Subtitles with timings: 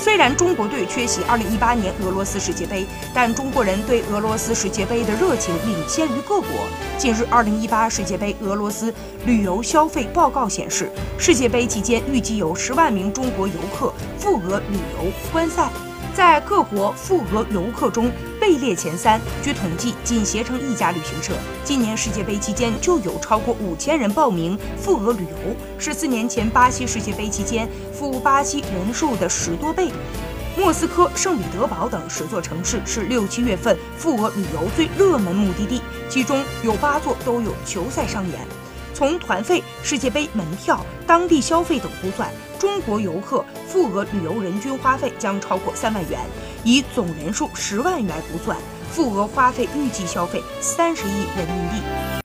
[0.00, 6.48] 虽然中国队缺席2018年俄罗斯世界杯，但中国人对俄罗斯世界杯的热情领先于各国。
[6.96, 8.94] 近日，2018世界杯俄罗斯
[9.26, 10.88] 旅游消费报告显示，
[11.18, 15.68] 世界杯期间预计有10万名中国游客赴俄旅游观赛。
[16.18, 18.10] 在各国赴俄游客中
[18.40, 19.20] 位列前三。
[19.40, 29.92] 据统计，仅携程一家旅行社，今年世界杯期间就有超过五千人报名赴俄旅游，是四年前巴西世界杯期间赴巴西人数的十多倍。
[30.56, 38.40] 莫斯科、圣彼得堡等十座城市是六七月份赴俄旅游最热门目的地，其中有八座都有球赛上演。
[38.98, 46.18] 从团费、世界杯门票、当地消费等估算，中国游客赴俄旅游人均花费将超过三万元。
[46.64, 48.58] 以总人数十万元估算，
[48.90, 52.18] 赴俄花费预计消费三十亿人民币。